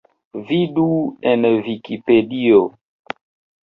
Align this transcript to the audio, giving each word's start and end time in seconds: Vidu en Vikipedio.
Vidu 0.47 0.87
en 1.33 1.47
Vikipedio. 1.69 2.67